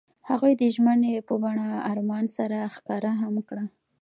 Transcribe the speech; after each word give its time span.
هغوی 0.29 0.53
د 0.57 0.63
ژمنې 0.75 1.13
په 1.27 1.35
بڼه 1.43 1.67
آرمان 1.91 2.25
سره 2.37 2.57
ښکاره 2.75 3.11
هم 3.21 3.35
کړه. 3.47 3.65